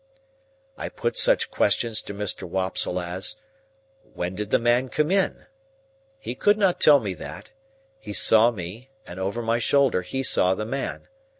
[0.79, 2.49] I put such questions to Mr.
[2.49, 3.35] Wopsle as,
[4.15, 5.45] When did the man come in?
[6.17, 7.51] He could not tell me that;
[7.99, 11.07] he saw me, and over my shoulder he saw the man.